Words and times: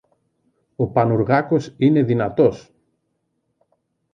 Ο 0.75 0.87
Πανουργάκος 0.87 1.73
είναι 1.77 2.03
δυνατός! 2.03 2.73